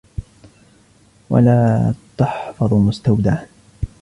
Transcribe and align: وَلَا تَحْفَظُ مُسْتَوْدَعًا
وَلَا 1.29 1.93
تَحْفَظُ 2.17 2.73
مُسْتَوْدَعًا 2.73 3.47